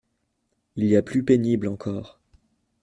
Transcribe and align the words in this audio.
Il 0.77 0.85
y 0.87 0.95
a 0.97 1.03
plus 1.03 1.23
pénible 1.23 1.67
encore. 1.67 2.19